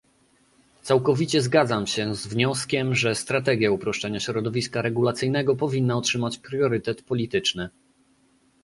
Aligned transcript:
Całkowicie 0.81 1.41
zgadzam 1.41 1.87
się 1.87 2.15
z 2.15 2.27
wnioskiem, 2.27 2.95
że 2.95 3.15
strategia 3.15 3.71
uproszczenia 3.71 4.19
środowiska 4.19 4.81
regulacyjnego 4.81 5.55
powinna 5.55 5.97
otrzymać 5.97 6.37
priorytet 6.37 7.01
polityczny 7.01 7.69